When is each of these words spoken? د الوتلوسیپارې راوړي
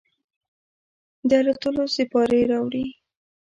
د 1.29 1.31
الوتلوسیپارې 1.41 2.39
راوړي 2.51 2.85